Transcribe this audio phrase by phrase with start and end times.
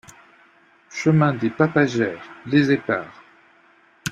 [0.89, 3.21] Chemin des Papagères, Les Éparres